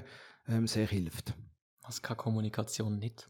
[0.48, 1.34] ähm, sehr hilft.
[1.82, 3.28] Was kann Kommunikation nicht?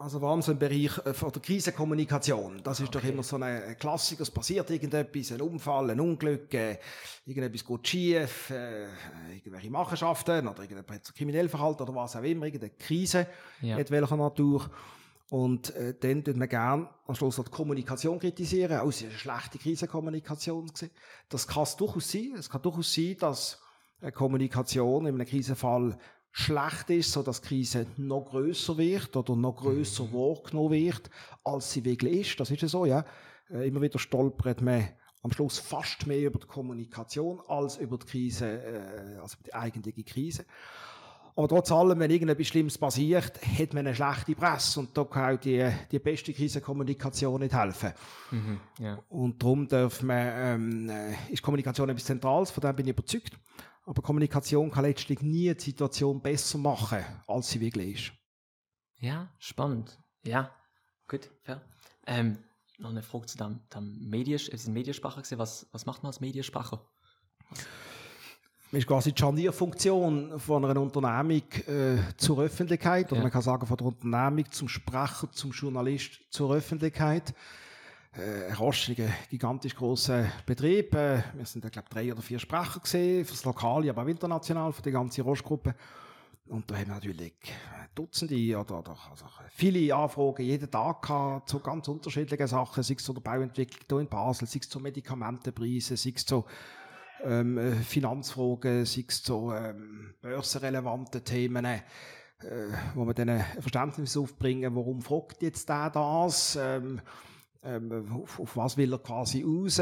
[0.00, 2.60] Also vor allem so im Bereich äh, von der Krisenkommunikation.
[2.62, 2.98] Das ist Okay.
[3.00, 4.22] doch immer so ein Klassiker.
[4.22, 6.78] Es passiert irgendetwas, ein Unfall, ein Unglück, äh,
[7.26, 8.84] irgendetwas geht schief, äh,
[9.34, 13.26] irgendwelche Machenschaften oder irgendjemand hat kriminell verhalten oder was auch immer, irgendeine Krise,
[13.60, 13.76] Ja.
[13.76, 14.70] mit welcher Natur.
[15.30, 18.80] Und äh, dann tut man gern am Schluss auch die Kommunikation kritisieren.
[18.84, 20.90] Oh, es ist eine schlechte Krisenkommunikation gewesen.
[21.28, 22.34] Das kann es durchaus sein.
[22.38, 23.60] Es kann durchaus sein, dass
[24.00, 25.98] eine Kommunikation in einem Krisenfall
[26.30, 31.10] schlecht ist, so dass die Krise noch größer wird oder noch größer wahrgenommen wird,
[31.44, 32.40] als sie wirklich ist.
[32.40, 33.04] Das ist ja so, ja.
[33.50, 34.88] Äh, Immer wieder stolpert man
[35.22, 39.54] am Schluss fast mehr über die Kommunikation als über die Krise, äh, als über die
[39.54, 40.44] eigentliche Krise.
[41.38, 45.36] Aber trotz allem, wenn irgendetwas Schlimmes passiert, hat man eine schlechte Presse und da kann
[45.36, 47.92] auch die, die beste Krisenkommunikation nicht helfen.
[48.32, 48.60] Mhm.
[48.80, 48.98] Ja.
[49.08, 53.38] Und darum darf man, ähm, äh, ist Kommunikation etwas Zentrales, von dem bin ich überzeugt.
[53.88, 58.12] Aber Kommunikation kann letztlich nie die Situation besser machen, als sie wirklich ist.
[59.00, 59.98] ja, spannend.
[60.24, 60.50] Ja,
[61.08, 61.62] gut, fair.
[62.06, 62.36] Ähm,
[62.76, 64.74] noch eine Frage zu dem, dem Medisch, es ist
[65.22, 65.38] gewesen.
[65.38, 66.84] Was, was macht man als Medienspracher?
[68.70, 73.22] Man ist quasi die Scharnierfunktion von einer Unternehmung äh, zur Öffentlichkeit, oder Ja.
[73.22, 77.32] man kann sagen von der Unternehmung zum Sprecher, zum Journalist zur Öffentlichkeit.
[78.18, 80.92] Äh, rostiger, gigantisch grosser Betrieb.
[80.92, 84.72] Äh, wir sind, ich glaube, drei oder vier Sprecher gesehen, fürs Lokale, aber auch international,
[84.72, 85.72] für die ganze Rostgruppe.
[86.48, 87.34] Und da haben wir natürlich
[87.94, 93.04] Dutzende oder, oder also viele Anfragen jeden Tag gehabt zu ganz unterschiedlichen Sachen, sei es
[93.04, 96.44] zu der Bauentwicklung hier in Basel, sei es zu Medikamentenpreisen, sei es zu
[97.22, 101.82] ähm, äh, Finanzfragen, sei es zu ähm, börsenrelevanten Themen, äh,
[102.96, 107.00] wo wir dann ein Verständnis aufbringen, warum fragt jetzt der das, ähm,
[107.62, 109.80] ähm, auf, auf was will er quasi raus,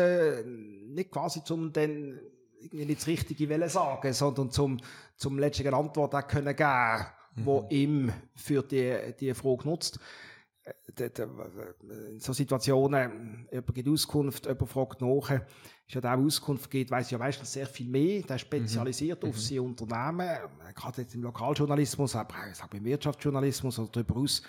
[0.88, 2.18] nicht quasi zum dann
[2.60, 4.78] irgendwie nicht das Richtige wollen sagen, sondern zum,
[5.16, 10.00] zum letztlichen Antwort auch können geben, wo ihm für die, die Frage nutzt.
[10.64, 10.72] Äh,
[11.10, 11.26] d-
[12.12, 16.90] In so Situationen, jemand gibt Auskunft, jemand fragt nach, ist ja der, der Auskunft gibt,
[16.90, 21.14] weiß ja meistens sehr viel mehr, der ist spezialisiert auf sein Unternehmen, Äh, gerade jetzt
[21.14, 24.42] im Lokaljournalismus, aber auch beim Wirtschaftsjournalismus oder darüber aus,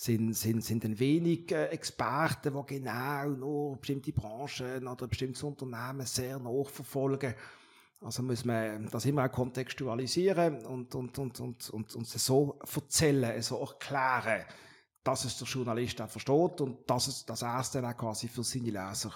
[0.00, 6.06] sind, sind, sind ein wenig äh, Experten, die genau nur bestimmte Branchen oder bestimmte Unternehmen
[6.06, 7.34] sehr nachverfolgen.
[8.00, 13.42] Also muss man das immer auch kontextualisieren und, und, und, und, und, und so erzählen,
[13.42, 14.46] so erklären,
[15.04, 18.28] dass es der Journalist auch versteht und dass, es, dass er es dann auch quasi
[18.28, 19.12] für seine Leser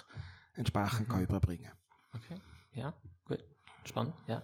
[0.53, 1.73] entsprechend kann überbringen
[2.13, 2.39] Okay,
[2.73, 2.93] ja,
[3.25, 3.43] gut.
[3.85, 4.43] Spannend, ja.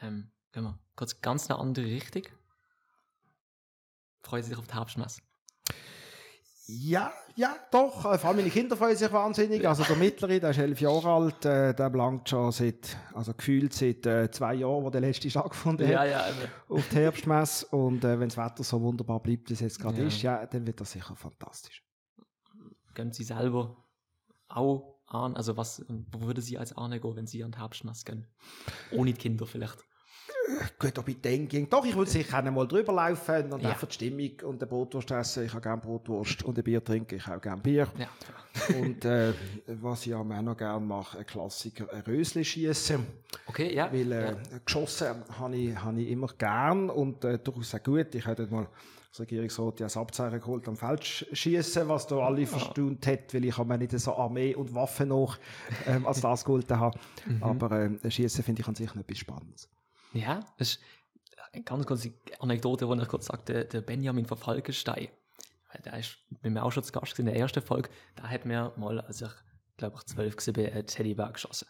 [0.00, 2.22] Ähm, gehen wir kurz ganz eine andere Richtung.
[4.22, 5.20] Freuen Sie sich auf die Herbstmesse?
[6.72, 8.04] Ja, ja, doch.
[8.04, 9.66] Äh, Vor allem meine Kinder freuen sich wahnsinnig.
[9.66, 13.72] Also der Mittlere, der ist elf Jahre alt, äh, der blankt schon seit, also gefühlt
[13.72, 16.24] seit äh, zwei Jahren, wo der letzte stattgefunden hat, ja.
[16.68, 17.66] auf die Herbstmesse.
[17.66, 20.06] Und äh, wenn das Wetter so wunderbar bleibt, wie es jetzt gerade Ja.
[20.06, 21.82] ist, ja, dann wird das sicher fantastisch.
[22.94, 23.76] Gehen Sie selber
[24.48, 25.34] auch an?
[25.36, 28.26] Also was, wo würde Sie als Arne gehen, wenn Sie an die Herbstmesse gehen?
[28.92, 29.78] Ohne die Kinder vielleicht.
[30.78, 31.68] Gut, ob ich dann ging.
[31.68, 33.70] Doch, ich würde sicher einmal drüber laufen und Ja.
[33.70, 35.44] einfach die Stimmung und eine Brotwurst essen.
[35.44, 37.16] Ich habe gerne Brotwurst und ein Bier trinken.
[37.16, 37.88] Ich habe gerne Bier.
[37.98, 38.08] Ja,
[38.80, 39.32] und äh,
[39.66, 43.06] was ich auch noch gerne mache, ein Klassiker, ein Rösli schießen.
[43.46, 43.92] okay, ja.
[43.92, 44.36] Weil äh, ja.
[44.64, 48.14] geschossen habe ich, habe ich immer gern und äh, durchaus auch gut.
[48.14, 48.66] Ich habe mal
[49.10, 53.58] als Regierungsrat ja das Abzeichen geholt am Feldschießen, was da alle verstaunt hat, weil ich
[53.58, 55.36] habe mir nicht so Armee und Waffen noch
[55.86, 56.98] ähm, als das geholt habe.
[57.40, 59.68] Aber äh, Schießen finde ich an sich noch etwas Spannendes.
[60.12, 60.80] Ja, das ist
[61.52, 65.08] eine ganz kurze Anekdote, die ich kurz sagte, der, Benjamin von Falkenstein.
[65.84, 67.90] Der ist mit mir auch schon zu Gast in der ersten Folge.
[68.16, 69.30] Da hat mir mal, als ich,
[69.76, 71.68] glaube ich, zwölf war, ein Teddybär geschossen.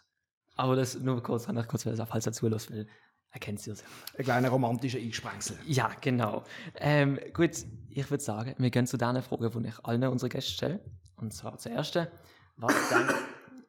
[0.55, 2.87] Aber das nur kurz, ich kurz falls dazu los, weil
[3.29, 3.87] er kennt sie ja sehr.
[4.17, 5.57] Ein kleiner romantischer Einsprengsel.
[5.65, 6.43] Ja, genau.
[6.75, 7.51] Ähm, gut,
[7.89, 10.83] ich würde sagen, wir gehen zu der Frage, die ich allen unsere Gäste stelle.
[11.15, 12.07] Und zwar zur ersten.
[12.57, 13.13] Was, denk,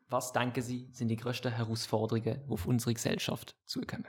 [0.09, 4.09] was denken Sie, sind die größten Herausforderungen, die auf unsere Gesellschaft zukommen?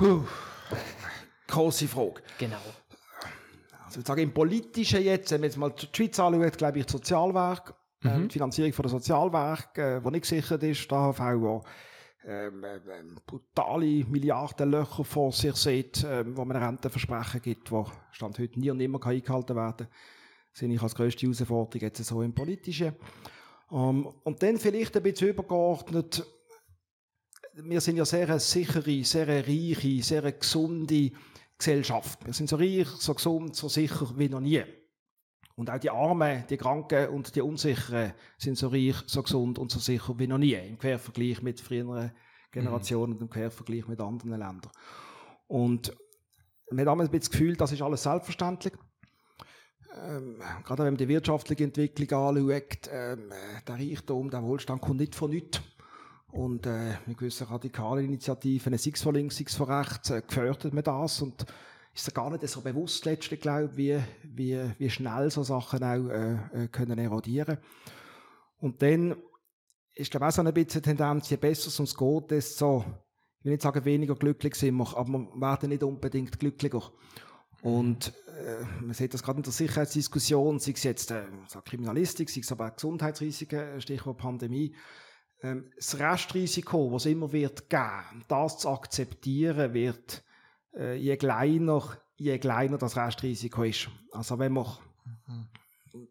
[0.00, 0.24] Puh.
[1.46, 2.22] Grosse Frage.
[2.38, 2.56] Genau.
[3.84, 6.88] Also ich sage im Politischen jetzt, wenn man jetzt mal die Schweiz anschaut, glaube ich,
[6.88, 11.62] Sozialwerk, ähm, die Finanzierung von der Sozialwerk, äh, wo nicht gesichert ist, der HV, wo
[12.24, 18.58] ähm, ähm, brutale Milliardenlöcher vor sich sieht, ähm, wo man Rentenversprechen gibt, wo Stand heute
[18.58, 19.86] nie und nimmer kann eingehalten werden
[20.54, 22.94] sehe ich als grösste Herausforderung jetzt so im Politischen.
[23.70, 26.24] Ähm, und dann vielleicht ein bisschen übergeordnet,
[27.64, 31.10] wir sind ja sehr eine sichere, sehr eine reiche, sehr eine gesunde
[31.58, 32.24] Gesellschaft.
[32.24, 34.62] Wir sind so reich, so gesund, so sicher wie noch nie.
[35.56, 39.70] Und auch die Armen, die Kranken und die Unsicheren sind so reich, so gesund und
[39.70, 42.12] so sicher wie noch nie im Quervergleich mit früheren
[42.50, 43.16] Generationen mhm.
[43.16, 44.72] und im Quervergleich mit anderen Ländern.
[45.48, 48.72] Und hat damals ein bisschen das Gefühl, das ist alles selbstverständlich.
[50.02, 53.32] Ähm, gerade wenn man die wirtschaftliche Entwicklung anschaut, ähm,
[53.66, 55.60] der Reichtum, der Wohlstand kommt nicht von nichts.
[56.32, 60.22] Und äh, mit gewissen radikalen Initiativen, sei es von links, sei es von rechts, äh,
[60.22, 61.22] gefördert man das.
[61.22, 61.46] Und
[61.94, 66.08] ist ja gar nicht so bewusst letztlich, glaube wie, wie, wie schnell so Sachen auch
[66.08, 67.58] äh, äh, können erodieren
[68.58, 69.16] Und dann
[69.94, 72.84] ist, glaube ich, auch so ein bisschen Tendenz, je besser es uns geht, desto,
[73.40, 76.92] ich will nicht sagen, weniger glücklich sind wir, aber wir werden nicht unbedingt glücklicher.
[77.62, 81.24] Und äh, man sieht das gerade in der Sicherheitsdiskussion, sei es jetzt äh,
[81.64, 84.74] Kriminalistik, sei es aber auch Gesundheitsrisiken, Stichwort Pandemie.
[85.42, 90.22] Ähm, das Restrisiko, was immer wird geben, das zu akzeptieren, wird
[90.74, 91.82] äh, je kleiner,
[92.16, 93.88] je kleiner das Restrisiko ist.
[94.12, 94.78] Also wenn wir,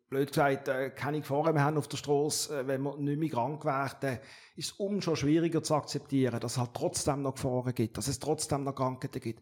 [0.10, 3.30] blöd gesagt, äh, keine Gefahren mehr haben auf der Straße, äh, wenn wir nicht mehr
[3.30, 4.20] krank werden,
[4.56, 8.20] ist es umso schwieriger zu akzeptieren, dass es halt trotzdem noch Gefahren gibt, dass es
[8.20, 9.42] trotzdem noch Krankheiten gibt.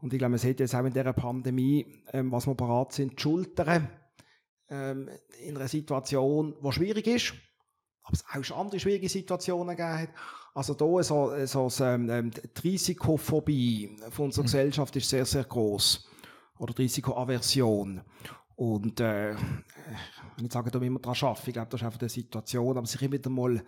[0.00, 3.18] Und ich glaube, man sieht jetzt auch in dieser Pandemie, ähm, was wir bereit sind,
[3.18, 3.88] die Schultern
[4.68, 5.08] ähm,
[5.42, 7.34] in einer Situation, die schwierig ist,
[8.04, 10.10] aber es auch schon andere schwierige Situationen gegeben hat.
[10.54, 14.46] Also da so, so ähm, ähm, die Risikophobie von unserer mhm.
[14.46, 16.08] Gesellschaft ist sehr, sehr groß
[16.58, 18.00] Oder die Risikoaversion.
[18.56, 19.34] Und äh,
[20.36, 22.76] wenn ich sage, da müssen wir dran arbeiten, ich glaube, das ist einfach die Situation,
[22.76, 23.64] aber sich immer wieder mal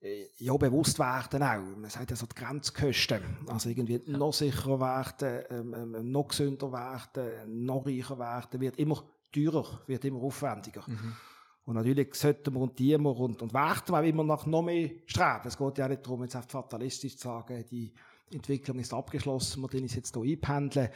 [0.00, 1.76] äh, ja, bewusst werden auch.
[1.76, 3.22] Man sagt ja so die Grenzkosten.
[3.48, 4.16] Also irgendwie ja.
[4.16, 10.04] noch sicherer werden, ähm, ähm, noch gesünder werden, noch reicher werden, wird immer teurer, wird
[10.04, 10.84] immer aufwendiger.
[10.86, 11.16] Mhm.
[11.64, 14.90] Und natürlich sollten wir und dienen wir und, und warten wir immer nach noch mehr
[15.06, 15.46] streben.
[15.46, 17.94] Es geht ja nicht darum, jetzt fatalistisch zu sagen, die
[18.30, 20.90] Entwicklung ist abgeschlossen, wir können es jetzt hier einpendeln.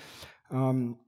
[0.51, 0.99] Ähm,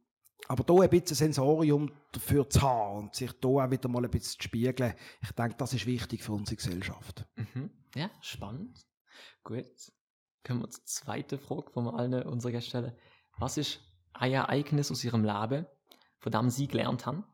[0.49, 4.11] aber da ein bisschen Sensorium dafür zu haben und sich da auch wieder mal ein
[4.11, 7.27] bisschen zu spiegeln, ich denke, das ist wichtig für unsere Gesellschaft.
[7.37, 7.71] Mhm.
[7.95, 8.79] Ja, spannend.
[9.45, 9.93] Gut.
[10.45, 12.97] Kommen wir zur zweiten Frage, die wir allen unsere Gäste stellen.
[13.39, 13.81] Was ist
[14.15, 15.67] ein Ereignis aus Ihrem Leben,
[16.19, 17.25] von dem Sie gelernt haben,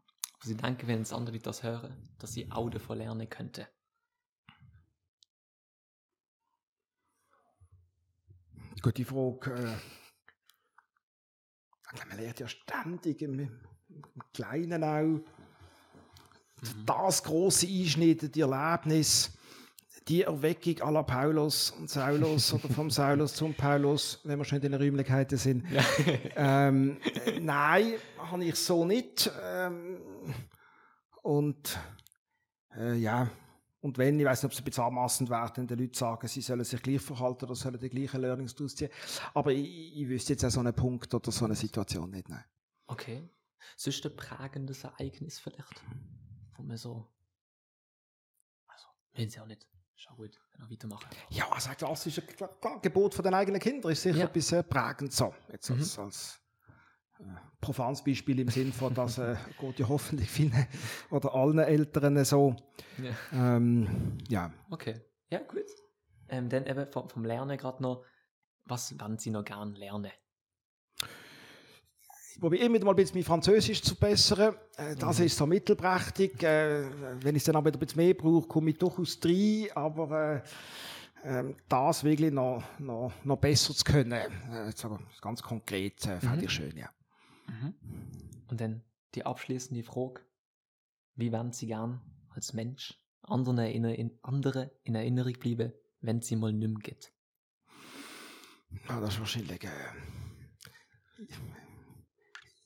[0.40, 3.66] wo Sie denken, wenn es andere das hören, dass Sie auch davon lernen könnten?
[8.82, 9.54] Gute Frage.
[9.54, 9.76] Äh,
[12.08, 13.62] man lernt ja ständig im, im
[14.32, 15.02] Kleinen auch.
[15.02, 15.24] Mhm.
[16.84, 19.35] Das große Einschnitt, die Erlebnis,
[20.08, 24.70] die Erweckung aller Paulus und Saulus oder vom Saulus zum Paulus, wenn wir schon in
[24.70, 25.64] den Räumlichkeiten sind.
[25.70, 25.84] Ja.
[26.68, 26.98] ähm,
[27.40, 29.30] nein, habe ich so nicht.
[29.42, 29.98] Ähm,
[31.22, 31.78] und
[32.76, 33.28] äh, ja,
[33.80, 36.26] und wenn, ich weiß nicht, ob es ein bisschen anmassend wäre, wenn die Leute sagen,
[36.28, 38.90] sie sollen sich gleich verhalten oder sollen die gleichen Learnings daraus ziehen.
[39.34, 42.28] Aber ich, ich wüsste jetzt auch so einen Punkt oder so eine Situation nicht.
[42.28, 42.44] Nein.
[42.86, 43.28] Okay.
[43.76, 45.82] Sonst ein prägendes Ereignis vielleicht,
[46.56, 47.06] wo man so,
[48.68, 49.66] also, wenn sie auch nicht
[49.98, 51.08] Schau gut, dann weitermachen.
[51.30, 52.22] Ja, also ein klassisches
[52.82, 54.24] Gebot von den eigenen Kindern ist sicher ja.
[54.26, 55.34] etwas äh, prägend so.
[55.50, 55.78] Jetzt mhm.
[55.78, 56.40] als, als
[57.18, 57.22] äh,
[57.62, 60.66] profanes Beispiel im Sinn von, dass äh, geht ja hoffentlich vielen
[61.10, 62.54] oder allen Eltern so.
[62.98, 63.56] Ja.
[63.56, 64.52] Ähm, ja.
[64.70, 65.64] Okay, ja gut.
[66.28, 68.04] Ähm, dann eben vom, vom Lernen gerade noch,
[68.66, 70.12] was wollen Sie noch gerne lernen?
[72.36, 74.54] Ich probiere immer mal ein bisschen mein Französisch zu bessern.
[74.76, 75.24] Äh, das mhm.
[75.24, 76.42] ist so mittelprächtig.
[76.42, 76.84] Äh,
[77.22, 79.68] wenn ich es dann aber ein bisschen mehr brauche, komme ich durchaus rein.
[79.74, 80.42] Aber
[81.24, 84.22] äh, ähm, das wirklich noch, noch, noch besser zu können,
[85.22, 86.44] ganz konkret, äh, fände mhm.
[86.44, 86.90] ich schön, ja.
[87.46, 87.74] Mhm.
[88.48, 90.20] Und dann die abschließende Frage.
[91.14, 95.72] Wie werden Sie gern als Mensch anderen in, andere in Erinnerung bleiben,
[96.02, 97.14] wenn sie mal mehr geht?
[98.90, 99.64] Ja, das ist wahrscheinlich...
[99.64, 99.68] Äh,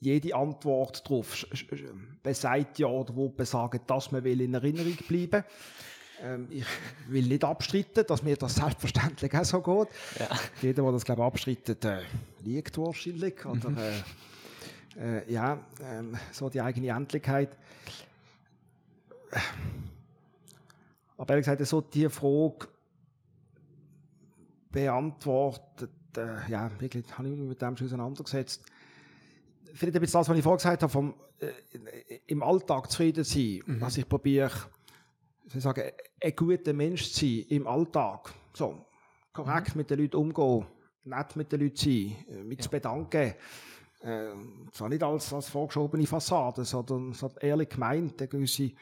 [0.01, 1.47] jede Antwort darauf
[2.23, 5.45] besagt ja oder wo besagen, dass man will in Erinnerung bleiben
[6.23, 6.67] ähm, ich
[7.09, 9.89] will nicht abstreiten, dass mir das selbstverständlich auch so geht.
[10.19, 10.29] Ja.
[10.61, 12.03] Jeder, der das glaube abstreitet, äh,
[12.45, 13.45] liegt wahrscheinlich.
[13.47, 13.73] Oder,
[14.99, 17.57] äh, äh, ja, äh, so die eigene Endlichkeit.
[21.17, 22.69] Aber ehrlich gesagt, so die Frage
[24.71, 28.63] beantwortet, äh, ja, wirklich, habe ich mich mit dem schon auseinandergesetzt
[29.75, 33.63] vielleicht ein bisschen das, was ich vorhin gesagt habe, vom, äh, im Alltag zufrieden sein.
[33.67, 33.81] Mhm.
[33.81, 34.53] Was ich probiere,
[35.53, 38.33] ich sage, ein guter Mensch zu sein im Alltag.
[38.55, 38.87] So,
[39.33, 39.81] korrekt mhm.
[39.81, 40.67] mit den Leuten umgehen,
[41.05, 42.65] nett mit den Leuten sein, äh, mit ja.
[42.65, 43.35] zu bedanken.
[44.03, 44.33] Äh,
[44.73, 48.73] zwar nicht als, als vorgeschobene Fassade, sondern, sondern ehrlich gemeint, eine gewisse äh,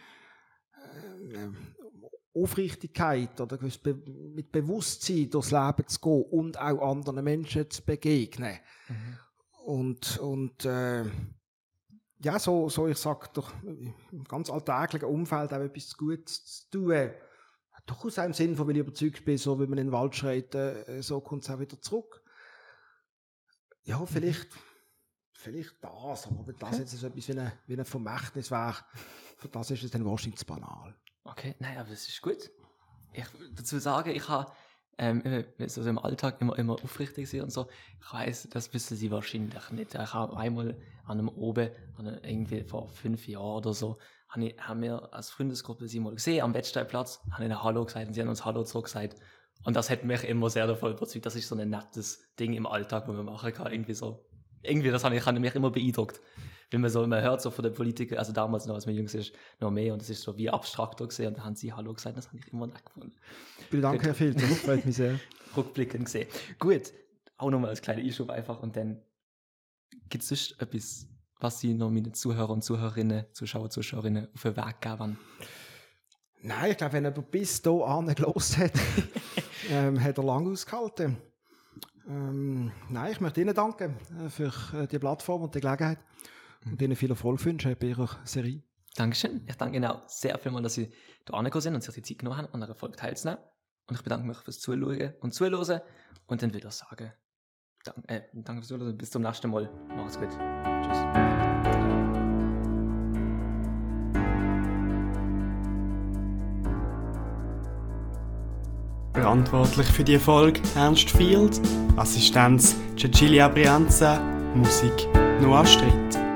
[2.35, 3.94] Aufrichtigkeit oder be
[4.35, 8.59] mit Bewusstsein durchs Leben zu gehen und auch anderen Menschen zu begegnen.
[8.88, 9.18] Mhm.
[9.68, 11.04] Und, und äh,
[12.20, 17.11] ja, so, so ich sage doch, im ganz alltäglichen Umfeld auch etwas Gutes zu tun.
[17.85, 20.16] Durchaus auch im Sinn von, weil ich überzeugt bin, so wie man in den Wald
[20.16, 22.22] schreit, äh, so kommt es auch wieder zurück.
[23.83, 24.48] Ja, vielleicht,
[25.35, 28.76] vielleicht das, aber wenn das jetzt so etwas wie, eine, wie ein Vermächtnis wäre,
[29.37, 30.94] für das ist es dann wahrscheinlich zu banal.
[31.24, 32.50] Okay, nein, aber es ist gut.
[33.12, 34.50] Ich dazu sagen, ich habe
[34.98, 35.22] ähm,
[35.58, 37.68] also im Alltag immer, immer aufrichtig sein und so.
[38.00, 39.94] Ich weiß, das wissen sie wahrscheinlich nicht.
[39.94, 44.82] Ich habe einmal an einem Oben, an einem, irgendwie vor fünf Jahren oder so, haben,
[44.82, 48.28] wir als Freundesgruppe sie mal gesehen am Wettsteinplatz, haben ihnen Hallo gesagt und sie haben
[48.28, 49.16] uns Hallo zurückgesagt.
[49.64, 51.26] Und das hat mich immer sehr davon überzeugt.
[51.26, 53.72] Das ist so ein nettes Ding im Alltag, wo man machen kann.
[53.72, 54.24] Irgendwie so.
[54.62, 56.20] Irgendwie, das hat mich immer beeindruckt
[56.70, 59.07] wenn man so immer hört, so von den Politikern, also damals noch, als man jung
[59.07, 59.92] ist, noch mehr.
[59.92, 61.28] Und es ist so wie abstrakter gesehen.
[61.28, 63.14] Und da haben sie Hallo gesagt, das habe ich immer nett gefunden.
[63.70, 65.18] Vielen Dank, Herr Filter, das freut mich sehr.
[65.57, 66.28] Rückblickend gesehen.
[66.59, 66.92] Gut,
[67.38, 68.62] auch nochmal als kleiner Einschub einfach.
[68.62, 69.00] Und dann
[70.11, 71.07] gibt es sonst etwas,
[71.40, 75.18] was Sie noch meinen Zuhörer und Zuhörerinnen, Zuschauer, Zuschauerinnen auf den Weg geben
[76.40, 78.72] Nein, ich glaube, wenn jemand bis hierhin gelost hat,
[79.70, 81.16] ähm, hat er lange ausgehalten.
[82.07, 85.98] Ähm, nein, ich möchte Ihnen danken äh, für äh, die Plattform und die Gelegenheit
[86.64, 88.62] und Ihnen viel Erfolg wünschen bei Ihrer Serie.
[88.96, 89.42] Dankeschön.
[89.46, 90.92] Ich danke Ihnen auch sehr vielmals, dass Sie
[91.24, 93.40] da angekommen sind und sich die Zeit genommen haben, an einer Folge teilzunehmen.
[93.86, 95.80] Und ich bedanke mich fürs Zuschauen und Zuhören.
[96.26, 97.12] Und dann würde ich sagen,
[97.84, 98.96] danke, äh, danke fürs Zuhören.
[98.96, 99.70] Bis zum nächsten Mal.
[99.96, 100.28] Macht's gut.
[100.30, 101.48] Tschüss.
[109.14, 111.60] Verantwortlich für die Folge Ernst Field,
[111.96, 114.20] Assistenz Cecilia Brianza,
[114.54, 115.08] Musik
[115.40, 116.27] Noah Stritt.